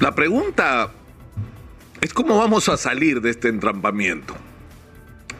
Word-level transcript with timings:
La 0.00 0.14
pregunta 0.14 0.92
es 2.00 2.14
cómo 2.14 2.38
vamos 2.38 2.68
a 2.68 2.76
salir 2.76 3.20
de 3.20 3.30
este 3.30 3.48
entrampamiento 3.48 4.36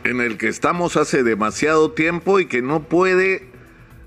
en 0.02 0.20
el 0.20 0.36
que 0.36 0.48
estamos 0.48 0.96
hace 0.96 1.22
demasiado 1.22 1.92
tiempo 1.92 2.40
y 2.40 2.46
que 2.46 2.60
no 2.60 2.82
puede 2.82 3.46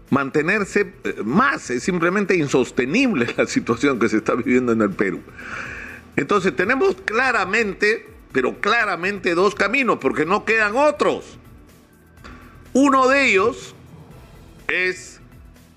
mantenerse 0.09 0.93
eh, 1.05 1.15
más. 1.23 1.69
Es 1.69 1.83
simplemente 1.83 2.35
insostenible 2.35 3.33
la 3.37 3.45
situación 3.45 3.97
que 3.97 4.09
se 4.09 4.17
está 4.17 4.35
viviendo 4.35 4.73
en 4.73 4.81
el 4.81 4.89
Perú. 4.89 5.21
Entonces 6.17 6.53
tenemos 6.53 6.97
claramente, 7.05 8.09
pero 8.33 8.59
claramente 8.59 9.35
dos 9.35 9.55
caminos, 9.55 9.99
porque 10.01 10.25
no 10.25 10.43
quedan 10.43 10.75
otros. 10.75 11.39
Uno 12.73 13.07
de 13.07 13.25
ellos 13.25 13.73
es 14.67 15.21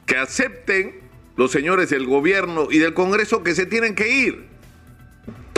que 0.05 0.17
acepten 0.17 0.97
los 1.37 1.53
señores 1.53 1.91
del 1.91 2.07
gobierno 2.07 2.67
y 2.73 2.79
del 2.79 2.93
Congreso 2.93 3.45
que 3.45 3.55
se 3.55 3.67
tienen 3.67 3.95
que 3.95 4.11
ir 4.11 4.54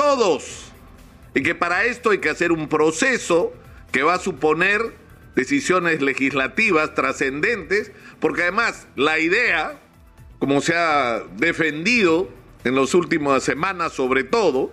todos. 0.06 0.72
Y 1.34 1.42
que 1.42 1.56
para 1.56 1.84
esto 1.84 2.10
hay 2.10 2.18
que 2.18 2.30
hacer 2.30 2.52
un 2.52 2.68
proceso 2.68 3.52
que 3.90 4.04
va 4.04 4.14
a 4.14 4.18
suponer 4.20 4.94
decisiones 5.34 6.00
legislativas 6.00 6.94
trascendentes, 6.94 7.90
porque 8.20 8.42
además 8.42 8.86
la 8.94 9.18
idea, 9.18 9.80
como 10.38 10.60
se 10.60 10.76
ha 10.76 11.24
defendido 11.38 12.30
en 12.62 12.76
las 12.76 12.94
últimas 12.94 13.42
semanas 13.42 13.94
sobre 13.94 14.22
todo, 14.22 14.70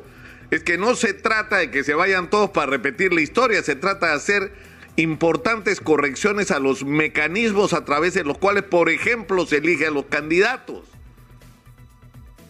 es 0.51 0.63
que 0.63 0.77
no 0.77 0.95
se 0.95 1.13
trata 1.15 1.57
de 1.57 1.71
que 1.71 1.83
se 1.83 1.95
vayan 1.95 2.29
todos 2.29 2.51
para 2.51 2.67
repetir 2.67 3.11
la 3.11 3.21
historia, 3.21 3.63
se 3.63 3.75
trata 3.75 4.09
de 4.09 4.13
hacer 4.13 4.53
importantes 4.97 5.81
correcciones 5.81 6.51
a 6.51 6.59
los 6.59 6.85
mecanismos 6.85 7.73
a 7.73 7.85
través 7.85 8.13
de 8.13 8.23
los 8.23 8.37
cuales, 8.37 8.63
por 8.63 8.91
ejemplo, 8.91 9.47
se 9.47 9.57
elige 9.57 9.87
a 9.87 9.91
los 9.91 10.05
candidatos 10.05 10.92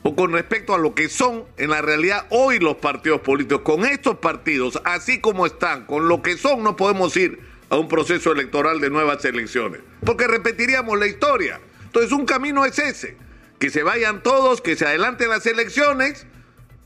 o 0.03 0.15
con 0.15 0.33
respecto 0.33 0.75
a 0.75 0.77
lo 0.77 0.93
que 0.93 1.09
son 1.09 1.45
en 1.57 1.69
la 1.69 1.81
realidad 1.81 2.27
hoy 2.29 2.59
los 2.59 2.75
partidos 2.75 3.21
políticos. 3.21 3.61
Con 3.63 3.85
estos 3.85 4.17
partidos, 4.17 4.79
así 4.83 5.19
como 5.19 5.45
están, 5.45 5.85
con 5.85 6.07
lo 6.07 6.21
que 6.21 6.37
son, 6.37 6.63
no 6.63 6.75
podemos 6.75 7.15
ir 7.17 7.39
a 7.69 7.77
un 7.77 7.87
proceso 7.87 8.31
electoral 8.31 8.81
de 8.81 8.89
nuevas 8.89 9.23
elecciones, 9.25 9.81
porque 10.05 10.27
repetiríamos 10.27 10.99
la 10.99 11.07
historia. 11.07 11.59
Entonces 11.85 12.11
un 12.11 12.25
camino 12.25 12.65
es 12.65 12.77
ese, 12.77 13.17
que 13.59 13.69
se 13.69 13.81
vayan 13.81 14.21
todos, 14.21 14.61
que 14.61 14.75
se 14.75 14.85
adelanten 14.85 15.29
las 15.29 15.45
elecciones 15.45 16.27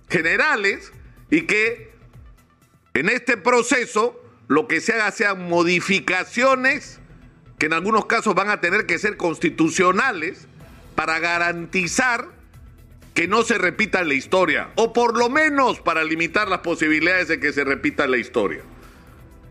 generales 0.10 0.94
y 1.30 1.42
que 1.42 1.92
en 2.94 3.10
este 3.10 3.36
proceso 3.36 4.22
lo 4.48 4.68
que 4.68 4.80
se 4.80 4.94
haga 4.94 5.12
sean 5.12 5.50
modificaciones 5.50 7.00
que 7.58 7.66
en 7.66 7.74
algunos 7.74 8.06
casos 8.06 8.36
van 8.36 8.50
a 8.50 8.62
tener 8.62 8.86
que 8.86 9.00
ser 9.00 9.18
constitucionales 9.18 10.48
para 10.96 11.20
garantizar 11.20 12.37
que 13.18 13.28
no 13.28 13.42
se 13.42 13.58
repita 13.58 14.04
la 14.04 14.14
historia, 14.14 14.70
o 14.76 14.94
por 14.94 15.18
lo 15.18 15.28
menos 15.28 15.80
para 15.80 16.04
limitar 16.04 16.48
las 16.48 16.60
posibilidades 16.60 17.28
de 17.28 17.40
que 17.40 17.52
se 17.52 17.64
repita 17.64 18.06
la 18.06 18.18
historia. 18.18 18.62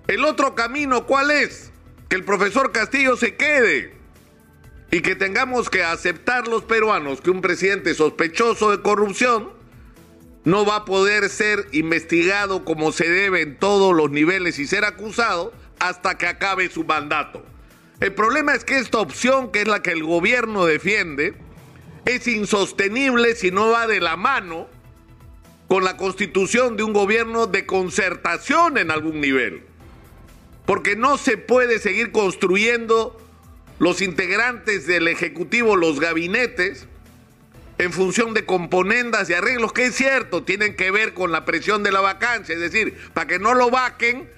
El 0.07 0.25
otro 0.25 0.55
camino, 0.55 1.05
¿cuál 1.05 1.33
es? 1.33 1.73
Que 2.09 2.15
el 2.15 2.23
profesor 2.23 2.71
Castillo 2.71 3.17
se 3.17 3.35
quede 3.35 3.93
y 4.93 5.01
que 5.01 5.17
tengamos 5.17 5.69
que 5.69 5.83
aceptar 5.83 6.47
los 6.47 6.63
peruanos 6.63 7.21
que 7.21 7.31
un 7.31 7.41
presidente 7.41 7.95
sospechoso 7.95 8.71
de 8.71 8.83
corrupción 8.83 9.51
no 10.45 10.65
va 10.65 10.77
a 10.77 10.85
poder 10.85 11.29
ser 11.29 11.67
investigado 11.73 12.65
como 12.65 12.93
se 12.93 13.09
debe 13.09 13.41
en 13.41 13.59
todos 13.59 13.97
los 13.97 14.13
niveles 14.13 14.61
y 14.61 14.69
ser 14.69 14.85
acusado 14.85 15.53
hasta 15.81 16.17
que 16.17 16.29
acabe 16.29 16.71
su 16.71 16.85
mandato. 16.85 17.45
El 17.99 18.15
problema 18.15 18.55
es 18.55 18.65
que 18.65 18.79
esta 18.79 18.99
opción, 18.99 19.51
que 19.51 19.63
es 19.63 19.67
la 19.67 19.83
que 19.83 19.91
el 19.91 20.05
gobierno 20.05 20.67
defiende, 20.67 21.35
es 22.07 22.27
insostenible 22.29 23.35
si 23.35 23.51
no 23.51 23.69
va 23.71 23.87
de 23.87 24.01
la 24.01 24.17
mano 24.17 24.69
con 25.69 25.85
la 25.85 25.97
constitución 25.97 26.77
de 26.77 26.85
un 26.85 26.93
gobierno 26.93 27.49
de 27.49 27.67
concertación 27.67 28.79
en 28.79 28.93
algún 28.93 29.21
nivel. 29.21 29.65
Porque 30.65 30.97
no 30.97 31.19
se 31.19 31.37
puede 31.37 31.81
seguir 31.81 32.13
construyendo 32.13 33.21
los 33.81 34.01
integrantes 34.01 34.87
del 34.87 35.09
Ejecutivo, 35.09 35.77
los 35.77 36.01
gabinetes, 36.01 36.87
en 37.79 37.93
función 37.93 38.35
de 38.35 38.47
componendas 38.47 39.29
y 39.29 39.35
arreglos, 39.35 39.73
que 39.73 39.87
es 39.87 39.95
cierto, 39.95 40.45
tienen 40.45 40.77
que 40.77 40.91
ver 40.93 41.13
con 41.13 41.33
la 41.33 41.45
presión 41.45 41.83
de 41.83 41.93
la 41.93 42.01
vacancia, 42.01 42.55
es 42.55 42.61
decir, 42.61 42.97
para 43.13 43.27
que 43.27 43.39
no 43.39 43.53
lo 43.53 43.69
vaquen, 43.69 44.31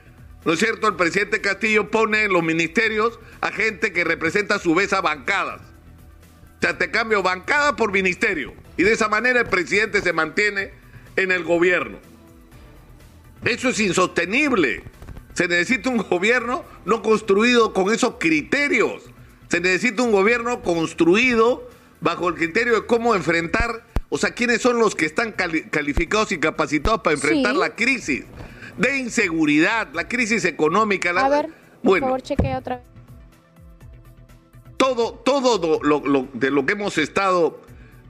¿no 0.45 0.55
es 0.55 0.59
cierto? 0.59 0.89
El 0.89 0.97
presidente 0.97 1.41
Castillo 1.41 1.91
pone 1.91 2.25
en 2.25 2.33
los 2.33 2.43
ministerios 2.43 3.21
a 3.41 3.53
gente 3.53 3.93
que 3.93 4.05
representa 4.05 4.57
a 4.57 4.59
su 4.59 4.75
vez 4.75 4.93
a 4.93 5.03
bancadas. 5.03 5.68
O 6.59 6.61
sea, 6.61 6.77
te 6.77 6.91
cambio 6.91 7.23
bancada 7.23 7.77
por 7.77 7.93
ministerio. 7.93 8.53
Y 8.77 8.83
de 8.83 8.93
esa 8.93 9.09
manera 9.09 9.41
el 9.41 9.47
presidente 9.47 10.01
se 10.03 10.13
mantiene 10.13 10.73
en 11.17 11.31
el 11.31 11.45
gobierno. 11.45 11.99
Eso 13.45 13.69
es 13.69 13.79
insostenible. 13.79 14.83
Se 15.35 15.47
necesita 15.47 15.89
un 15.89 15.99
gobierno 15.99 16.65
no 16.85 17.01
construido 17.03 17.73
con 17.73 17.95
esos 17.95 18.15
criterios. 18.19 19.05
Se 19.49 19.61
necesita 19.61 20.03
un 20.03 20.11
gobierno 20.11 20.63
construido 20.63 21.69
bajo 22.01 22.29
el 22.29 22.35
criterio 22.35 22.75
de 22.75 22.87
cómo 22.87 23.15
enfrentar, 23.15 23.85
o 24.09 24.19
sea, 24.19 24.31
quiénes 24.31 24.61
son 24.61 24.79
los 24.79 24.95
que 24.95 25.07
están 25.07 25.33
calificados 25.33 26.33
y 26.33 26.39
capacitados 26.39 27.03
para 27.03 27.15
enfrentar 27.15 27.55
la 27.55 27.77
crisis 27.77 28.25
de 28.77 28.99
inseguridad, 28.99 29.89
la 29.93 30.09
crisis 30.09 30.45
económica. 30.45 31.13
La... 31.13 31.27
A 31.27 31.29
ver, 31.29 31.49
por 31.83 32.01
favor, 32.01 32.21
chequee 32.21 32.57
otra 32.57 32.77
vez 32.77 32.98
todo, 34.79 35.13
todo 35.13 35.81
lo, 35.83 36.29
de 36.33 36.51
lo 36.51 36.65
que 36.65 36.73
hemos 36.73 36.97
estado 36.97 37.61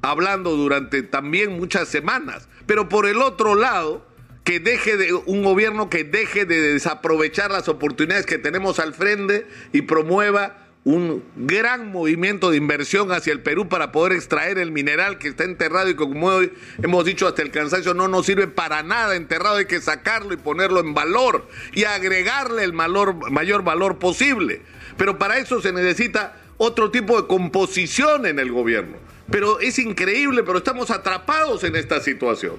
hablando 0.03 0.53
durante 0.53 1.03
también 1.03 1.59
muchas 1.59 1.89
semanas. 1.89 2.49
Pero 2.67 2.89
por 2.89 3.07
el 3.07 3.21
otro 3.21 3.57
lado, 3.57 4.07
que 4.45 4.61
deje 4.61 4.97
de 4.97 5.13
un 5.13 5.43
gobierno 5.43 5.91
que 5.91 6.05
deje 6.05 6.45
de 6.45 6.61
desaprovechar 6.61 7.51
las 7.51 7.69
oportunidades 7.69 8.27
que 8.27 8.39
tenemos 8.39 8.79
al 8.79 8.95
frente 8.95 9.47
y 9.73 9.83
promueva 9.83 10.69
un 10.85 11.23
gran 11.37 11.91
movimiento 11.91 12.51
de 12.51 12.57
inversión 12.57 13.13
hacia 13.13 13.33
el 13.33 13.43
Perú 13.43 13.69
para 13.69 13.93
poder 13.93 14.13
extraer 14.13 14.59
el 14.59 14.71
mineral 14.71 15.19
que 15.19 15.29
está 15.29 15.45
enterrado 15.45 15.91
y 15.91 15.93
que 15.93 15.99
como 15.99 16.29
hoy 16.29 16.53
hemos 16.83 17.05
dicho 17.05 17.27
hasta 17.27 17.43
el 17.43 17.51
cansancio 17.51 17.93
no 17.93 18.09
nos 18.09 18.25
sirve 18.25 18.47
para 18.47 18.83
nada 18.83 19.17
enterrado, 19.17 19.57
hay 19.57 19.67
que 19.67 19.81
sacarlo 19.81 20.33
y 20.33 20.39
ponerlo 20.39 20.81
en 20.81 20.95
valor 20.95 21.47
y 21.73 21.85
agregarle 21.85 22.65
el 22.65 22.73
mayor 22.73 23.65
valor 23.65 23.99
posible. 23.99 24.63
Pero 24.97 25.19
para 25.19 25.39
eso 25.39 25.61
se 25.61 25.73
necesita 25.73 26.41
otro 26.59 26.91
tipo 26.91 27.21
de 27.21 27.27
composición 27.27 28.27
en 28.27 28.39
el 28.39 28.53
gobierno. 28.53 28.99
Pero 29.31 29.61
es 29.61 29.79
increíble, 29.79 30.43
pero 30.43 30.59
estamos 30.59 30.91
atrapados 30.91 31.65
en 31.65 31.77
esta 31.77 32.01
situación. 32.01 32.57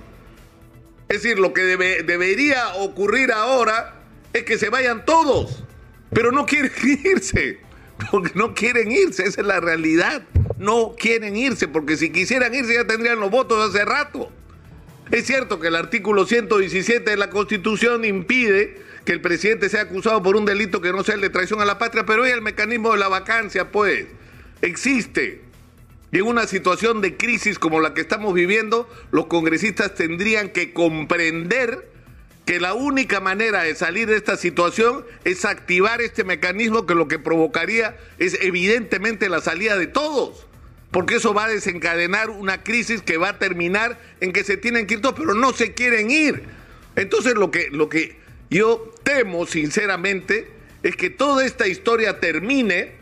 Es 1.07 1.23
decir, 1.23 1.39
lo 1.39 1.53
que 1.53 1.61
debería 1.61 2.75
ocurrir 2.75 3.31
ahora 3.31 3.95
es 4.33 4.43
que 4.43 4.57
se 4.57 4.69
vayan 4.69 5.05
todos, 5.05 5.63
pero 6.13 6.31
no 6.31 6.45
quieren 6.45 6.71
irse, 7.03 7.59
porque 8.11 8.31
no 8.35 8.53
quieren 8.53 8.91
irse, 8.91 9.23
esa 9.23 9.41
es 9.41 9.47
la 9.47 9.59
realidad. 9.59 10.23
No 10.57 10.95
quieren 10.97 11.35
irse, 11.35 11.67
porque 11.67 11.97
si 11.97 12.11
quisieran 12.11 12.53
irse 12.53 12.73
ya 12.73 12.85
tendrían 12.85 13.19
los 13.19 13.31
votos 13.31 13.69
hace 13.69 13.85
rato. 13.85 14.31
Es 15.11 15.25
cierto 15.25 15.59
que 15.59 15.69
el 15.69 15.75
artículo 15.75 16.25
117 16.25 17.09
de 17.09 17.17
la 17.17 17.31
Constitución 17.31 18.05
impide 18.05 18.77
que 19.05 19.11
el 19.11 19.21
presidente 19.21 19.67
sea 19.67 19.81
acusado 19.81 20.21
por 20.21 20.35
un 20.35 20.45
delito 20.45 20.81
que 20.81 20.91
no 20.91 21.03
sea 21.03 21.15
el 21.15 21.21
de 21.21 21.31
traición 21.31 21.61
a 21.61 21.65
la 21.65 21.79
patria, 21.79 22.05
pero 22.05 22.23
hoy 22.23 22.29
el 22.29 22.43
mecanismo 22.43 22.91
de 22.91 22.99
la 22.99 23.07
vacancia, 23.07 23.71
pues, 23.71 24.05
existe. 24.61 25.41
Y 26.11 26.19
en 26.19 26.27
una 26.27 26.45
situación 26.45 27.01
de 27.01 27.17
crisis 27.17 27.57
como 27.57 27.79
la 27.79 27.95
que 27.95 28.01
estamos 28.01 28.35
viviendo, 28.35 28.87
los 29.11 29.25
congresistas 29.25 29.95
tendrían 29.95 30.49
que 30.49 30.73
comprender 30.73 31.89
que 32.45 32.59
la 32.59 32.75
única 32.75 33.19
manera 33.19 33.63
de 33.63 33.73
salir 33.73 34.07
de 34.07 34.15
esta 34.15 34.37
situación 34.37 35.05
es 35.23 35.43
activar 35.43 36.01
este 36.01 36.23
mecanismo 36.23 36.85
que 36.85 36.93
lo 36.93 37.07
que 37.07 37.17
provocaría 37.17 37.97
es 38.19 38.37
evidentemente 38.41 39.27
la 39.27 39.41
salida 39.41 39.75
de 39.75 39.87
todos. 39.87 40.48
Porque 40.91 41.15
eso 41.15 41.33
va 41.33 41.45
a 41.45 41.49
desencadenar 41.49 42.29
una 42.29 42.63
crisis 42.63 43.01
que 43.01 43.17
va 43.17 43.29
a 43.29 43.39
terminar 43.39 43.99
en 44.21 44.33
que 44.33 44.43
se 44.43 44.57
tienen 44.57 44.87
que 44.87 44.95
ir 44.95 45.01
todos, 45.01 45.15
pero 45.19 45.35
no 45.35 45.53
se 45.53 45.73
quieren 45.73 46.09
ir. 46.09 46.43
Entonces 46.95 47.35
lo 47.35 47.51
que, 47.51 47.69
lo 47.69 47.89
que 47.89 48.17
yo 48.49 48.93
temo, 49.03 49.45
sinceramente, 49.45 50.49
es 50.81 50.95
que 50.95 51.09
toda 51.09 51.45
esta 51.45 51.67
historia 51.67 52.19
termine 52.19 52.93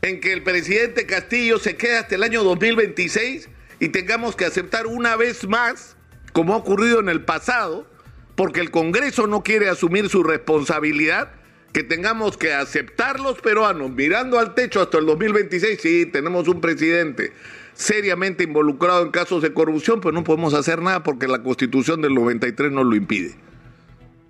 en 0.00 0.20
que 0.20 0.32
el 0.32 0.42
presidente 0.42 1.06
Castillo 1.06 1.58
se 1.58 1.76
quede 1.76 1.98
hasta 1.98 2.14
el 2.14 2.22
año 2.22 2.42
2026 2.42 3.48
y 3.78 3.88
tengamos 3.90 4.34
que 4.34 4.44
aceptar 4.44 4.86
una 4.86 5.16
vez 5.16 5.46
más, 5.46 5.96
como 6.32 6.54
ha 6.54 6.56
ocurrido 6.56 7.00
en 7.00 7.08
el 7.08 7.24
pasado, 7.24 7.86
porque 8.34 8.60
el 8.60 8.70
Congreso 8.70 9.26
no 9.26 9.42
quiere 9.42 9.68
asumir 9.68 10.08
su 10.08 10.22
responsabilidad, 10.22 11.32
que 11.72 11.82
tengamos 11.82 12.36
que 12.36 12.52
aceptar 12.52 13.20
los 13.20 13.40
peruanos 13.40 13.90
mirando 13.90 14.38
al 14.38 14.54
techo 14.54 14.80
hasta 14.80 14.98
el 14.98 15.06
2026. 15.06 15.80
Sí, 15.80 16.06
tenemos 16.06 16.48
un 16.48 16.60
presidente 16.60 17.32
seriamente 17.74 18.44
involucrado 18.44 19.02
en 19.02 19.10
casos 19.10 19.42
de 19.42 19.52
corrupción, 19.52 20.00
pero 20.00 20.12
no 20.12 20.24
podemos 20.24 20.54
hacer 20.54 20.82
nada 20.82 21.02
porque 21.02 21.26
la 21.26 21.42
constitución 21.42 22.02
del 22.02 22.14
93 22.14 22.70
nos 22.70 22.84
lo 22.84 22.94
impide. 22.94 23.34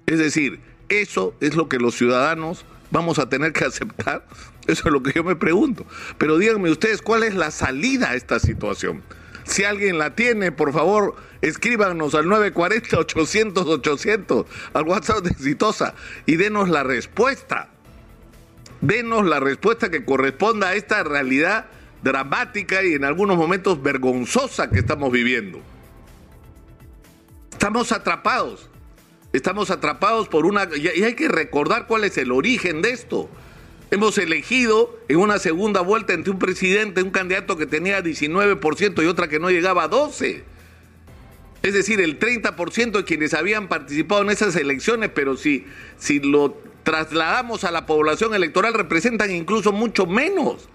Es 0.07 0.19
decir, 0.19 0.61
eso 0.89 1.35
es 1.41 1.57
lo 1.57 1.69
que 1.69 1.79
los 1.79 1.95
ciudadanos 1.95 2.65
vamos 2.91 3.19
a 3.19 3.29
tener 3.29 3.53
que 3.53 3.65
aceptar. 3.65 4.27
Eso 4.69 4.85
es 4.87 4.93
lo 4.93 5.03
que 5.03 5.13
yo 5.13 5.25
me 5.25 5.35
pregunto. 5.35 5.85
Pero 6.19 6.39
díganme 6.39 6.71
ustedes, 6.71 7.03
¿cuál 7.03 7.25
es 7.25 7.35
la 7.35 7.51
salida 7.51 8.11
a 8.11 8.15
esta 8.15 8.39
situación? 8.39 9.03
Si 9.45 9.65
alguien 9.65 9.99
la 9.99 10.15
tiene, 10.15 10.53
por 10.53 10.73
favor, 10.73 11.17
escríbanos 11.41 12.15
al 12.15 12.27
940-800-800, 12.27 14.47
al 14.73 14.85
WhatsApp 14.85 15.25
de 15.25 15.31
Exitosa, 15.31 15.95
y 16.27 16.37
denos 16.37 16.69
la 16.69 16.85
respuesta. 16.85 17.71
Denos 18.81 19.27
la 19.27 19.41
respuesta 19.41 19.91
que 19.91 20.05
corresponda 20.05 20.69
a 20.69 20.75
esta 20.75 21.03
realidad 21.03 21.67
dramática 22.03 22.83
y 22.83 22.95
en 22.95 23.05
algunos 23.05 23.37
momentos 23.37 23.83
vergonzosa 23.83 24.71
que 24.71 24.79
estamos 24.81 25.13
viviendo. 25.13 25.61
Estamos 27.53 27.93
atrapados. 27.93 28.69
Estamos 29.33 29.71
atrapados 29.71 30.29
por 30.29 30.47
una... 30.47 30.69
Y 30.75 30.89
hay 30.89 31.15
que 31.15 31.29
recordar 31.29 31.87
cuál 31.87 32.03
es 32.05 32.19
el 32.19 32.33
origen 32.33 32.83
de 32.83 32.91
esto. 32.91 33.31
Hemos 33.93 34.17
elegido 34.17 34.99
en 35.09 35.19
una 35.19 35.39
segunda 35.39 35.83
vuelta 35.83 36.15
entre 36.15 36.31
un 36.31 36.39
presidente, 36.39 37.03
un 37.03 37.11
candidato 37.11 37.59
que 37.59 37.67
tenía 37.67 38.03
19% 38.03 39.03
y 39.03 39.07
otra 39.07 39.29
que 39.29 39.39
no 39.39 39.51
llegaba 39.51 39.85
a 39.85 39.91
12%. 39.91 40.43
Es 41.63 41.75
decir, 41.75 42.01
el 42.01 42.19
30% 42.19 42.91
de 42.93 43.05
quienes 43.05 43.35
habían 43.35 43.69
participado 43.69 44.23
en 44.23 44.31
esas 44.31 44.57
elecciones, 44.57 45.11
pero 45.15 45.37
si, 45.37 45.67
si 45.99 46.21
lo 46.21 46.57
trasladamos 46.85 47.65
a 47.65 47.71
la 47.71 47.85
población 47.85 48.35
electoral 48.35 48.73
representan 48.73 49.31
incluso 49.31 49.73
mucho 49.73 50.07
menos. 50.07 50.71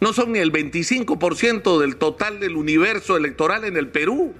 No 0.00 0.14
son 0.14 0.32
ni 0.32 0.38
el 0.38 0.50
25% 0.50 1.78
del 1.78 1.96
total 1.96 2.40
del 2.40 2.56
universo 2.56 3.18
electoral 3.18 3.64
en 3.64 3.76
el 3.76 3.88
Perú. 3.88 4.32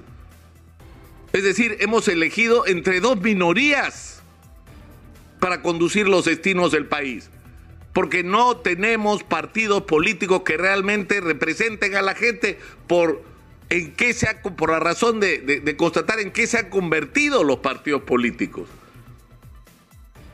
Es 1.34 1.44
decir, 1.44 1.76
hemos 1.80 2.08
elegido 2.08 2.66
entre 2.66 3.00
dos 3.00 3.20
minorías 3.20 4.22
para 5.38 5.60
conducir 5.60 6.08
los 6.08 6.24
destinos 6.24 6.72
del 6.72 6.86
país. 6.86 7.28
Porque 7.96 8.22
no 8.22 8.58
tenemos 8.58 9.22
partidos 9.22 9.84
políticos 9.84 10.42
que 10.42 10.58
realmente 10.58 11.18
representen 11.22 11.94
a 11.96 12.02
la 12.02 12.14
gente 12.14 12.58
por, 12.86 13.22
en 13.70 13.94
qué 13.94 14.12
se 14.12 14.26
por 14.34 14.70
la 14.70 14.80
razón 14.80 15.18
de, 15.18 15.38
de 15.38 15.76
constatar 15.78 16.20
en 16.20 16.30
qué 16.30 16.46
se 16.46 16.58
han 16.58 16.68
convertido 16.68 17.42
los 17.42 17.60
partidos 17.60 18.02
políticos. 18.02 18.68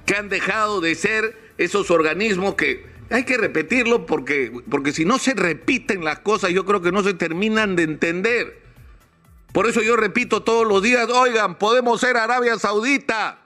Que 0.07 0.17
han 0.17 0.29
dejado 0.29 0.81
de 0.81 0.97
ser 0.97 1.39
esos 1.57 1.93
organismos 1.93 2.57
que 2.57 2.85
hay 3.11 3.23
que 3.23 3.39
repetirlo 3.39 4.07
porque, 4.07 4.51
porque 4.69 4.91
si 4.91 5.05
no 5.05 5.21
se 5.21 5.35
repiten 5.35 6.03
las 6.05 6.19
cosas, 6.19 6.51
yo 6.51 6.65
creo 6.67 6.83
que 6.83 6.91
no 6.91 7.05
se 7.05 7.15
terminan 7.15 7.77
de 7.77 7.85
entender. 7.85 8.61
Por 9.53 9.69
eso 9.69 9.83
yo 9.83 9.95
repito 9.95 10.43
todos 10.43 10.67
los 10.67 10.83
días, 10.83 11.09
oigan, 11.11 11.59
podemos 11.59 12.01
ser 12.01 12.17
Arabia 12.17 12.59
Saudita. 12.59 13.39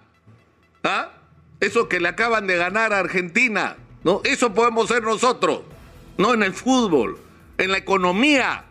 ¿Ah? 0.84 1.12
Eso 1.60 1.90
que 1.90 2.00
le 2.00 2.08
acaban 2.08 2.46
de 2.46 2.56
ganar 2.56 2.94
a 2.94 3.00
Argentina. 3.00 3.76
¿No? 4.06 4.20
Eso 4.22 4.54
podemos 4.54 4.86
ser 4.86 5.02
nosotros. 5.02 5.62
No 6.16 6.32
en 6.32 6.44
el 6.44 6.54
fútbol, 6.54 7.18
en 7.58 7.72
la 7.72 7.78
economía. 7.78 8.64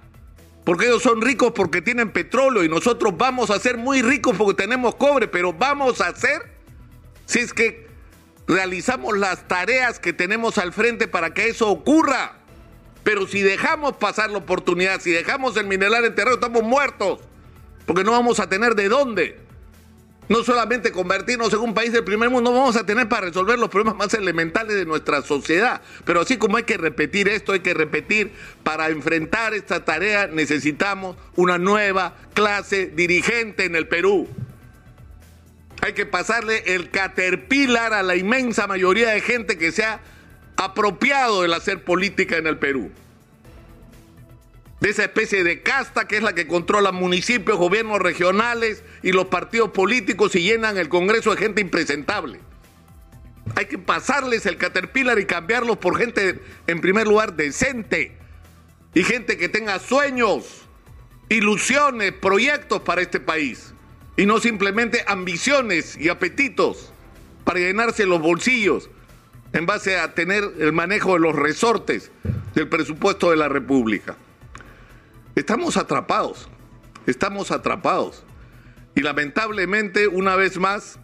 Porque 0.63 0.85
ellos 0.85 1.03
son 1.03 1.21
ricos 1.21 1.51
porque 1.53 1.81
tienen 1.81 2.11
petróleo 2.11 2.63
y 2.63 2.69
nosotros 2.69 3.15
vamos 3.17 3.49
a 3.49 3.59
ser 3.59 3.77
muy 3.77 4.01
ricos 4.01 4.37
porque 4.37 4.63
tenemos 4.63 4.95
cobre, 4.95 5.27
pero 5.27 5.51
vamos 5.51 5.99
a 5.99 6.15
ser, 6.15 6.41
si 7.25 7.39
es 7.39 7.53
que 7.53 7.85
realizamos 8.47 9.17
las 9.17 9.45
tareas 9.45 9.99
que 9.99 10.13
tenemos 10.13 10.57
al 10.57 10.71
frente 10.71 11.09
para 11.09 11.33
que 11.33 11.49
eso 11.49 11.69
ocurra. 11.69 12.37
Pero 13.03 13.27
si 13.27 13.41
dejamos 13.41 13.97
pasar 13.97 14.29
la 14.29 14.37
oportunidad, 14.37 15.01
si 15.01 15.11
dejamos 15.11 15.57
el 15.57 15.67
mineral 15.67 16.05
enterrado, 16.05 16.35
estamos 16.35 16.63
muertos. 16.63 17.19
Porque 17.85 18.05
no 18.05 18.11
vamos 18.11 18.39
a 18.39 18.47
tener 18.47 18.73
de 18.73 18.87
dónde. 18.87 19.44
No 20.27 20.43
solamente 20.43 20.91
convertirnos 20.91 21.53
en 21.53 21.59
un 21.59 21.73
país 21.75 21.91
del 21.91 22.03
primer 22.03 22.29
mundo, 22.31 22.51
vamos 22.51 22.75
a 22.75 22.85
tener 22.85 23.07
para 23.07 23.27
resolver 23.27 23.59
los 23.59 23.69
problemas 23.69 23.95
más 23.95 24.13
elementales 24.15 24.75
de 24.75 24.85
nuestra 24.85 25.21
sociedad. 25.21 25.81
Pero 26.03 26.21
así 26.21 26.37
como 26.37 26.57
hay 26.57 26.63
que 26.63 26.77
repetir 26.77 27.27
esto, 27.27 27.53
hay 27.53 27.59
que 27.59 27.75
repetir, 27.75 28.31
para 28.63 28.89
enfrentar 28.89 29.53
esta 29.53 29.85
tarea 29.85 30.27
necesitamos 30.27 31.15
una 31.35 31.59
nueva 31.59 32.15
clase 32.33 32.87
dirigente 32.87 33.65
en 33.65 33.75
el 33.75 33.87
Perú. 33.87 34.27
Hay 35.81 35.93
que 35.93 36.07
pasarle 36.07 36.63
el 36.73 36.89
caterpillar 36.89 37.93
a 37.93 38.01
la 38.01 38.15
inmensa 38.15 38.65
mayoría 38.65 39.09
de 39.11 39.21
gente 39.21 39.59
que 39.59 39.71
se 39.71 39.83
ha 39.83 39.99
apropiado 40.57 41.43
del 41.43 41.53
hacer 41.53 41.83
política 41.83 42.37
en 42.37 42.47
el 42.47 42.57
Perú. 42.57 42.91
De 44.85 44.91
esa 44.91 45.05
especie 45.05 45.43
de 45.43 45.63
casta 45.63 46.07
que 46.07 46.17
es 46.17 46.21
la 46.21 46.35
que 46.35 46.45
controla 46.45 46.91
municipios, 46.91 47.57
gobiernos 47.57 47.97
regionales 47.97 48.83
y 49.01 49.13
los 49.13 49.25
partidos 49.25 49.71
políticos 49.71 50.35
y 50.35 50.43
llenan 50.43 50.77
el 50.77 50.89
Congreso 50.89 51.31
de 51.31 51.37
gente 51.37 51.59
impresentable. 51.59 52.39
Hay 53.55 53.65
que 53.65 53.79
pasarles 53.79 54.45
el 54.45 54.57
caterpillar 54.57 55.17
y 55.17 55.25
cambiarlos 55.25 55.77
por 55.77 55.97
gente, 55.97 56.39
en 56.67 56.81
primer 56.81 57.07
lugar, 57.07 57.35
decente. 57.35 58.15
Y 58.93 59.03
gente 59.03 59.39
que 59.39 59.49
tenga 59.49 59.79
sueños, 59.79 60.67
ilusiones, 61.29 62.11
proyectos 62.11 62.81
para 62.81 63.01
este 63.01 63.19
país. 63.19 63.73
Y 64.17 64.27
no 64.27 64.39
simplemente 64.39 65.03
ambiciones 65.07 65.97
y 65.97 66.09
apetitos 66.09 66.93
para 67.43 67.57
llenarse 67.57 68.05
los 68.05 68.21
bolsillos 68.21 68.91
en 69.51 69.65
base 69.65 69.97
a 69.97 70.13
tener 70.13 70.43
el 70.59 70.73
manejo 70.73 71.13
de 71.13 71.21
los 71.21 71.35
resortes 71.35 72.11
del 72.53 72.69
presupuesto 72.69 73.31
de 73.31 73.37
la 73.37 73.49
República. 73.49 74.15
Estamos 75.35 75.75
atrapados, 75.77 76.49
estamos 77.05 77.51
atrapados. 77.51 78.23
Y 78.95 79.01
lamentablemente, 79.01 80.07
una 80.07 80.35
vez 80.37 80.57
más, 80.57 80.99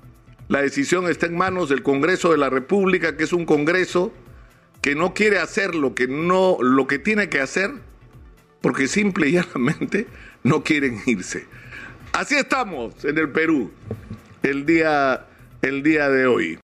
la 0.47 0.61
decisión 0.61 1.09
está 1.09 1.25
en 1.25 1.37
manos 1.37 1.67
del 1.69 1.83
Congreso 1.83 2.31
de 2.31 2.37
la 2.37 2.49
República, 2.49 3.17
que 3.17 3.25
es 3.25 3.33
un 3.33 3.45
Congreso 3.45 4.13
que 4.81 4.95
no 4.95 5.13
quiere 5.13 5.39
hacer 5.39 5.75
lo 5.75 5.93
que 5.93 6.07
no 6.07 6.57
lo 6.61 6.87
que 6.87 6.97
tiene 6.97 7.29
que 7.29 7.39
hacer 7.39 7.71
porque 8.61 8.87
simple 8.87 9.29
y 9.29 9.33
llanamente 9.33 10.07
no 10.43 10.63
quieren 10.63 11.01
irse. 11.05 11.45
Así 12.13 12.35
estamos 12.35 13.03
en 13.05 13.17
el 13.17 13.29
Perú 13.29 13.71
el 14.43 14.65
día 14.65 15.27
el 15.61 15.83
día 15.83 16.09
de 16.09 16.25
hoy. 16.27 16.59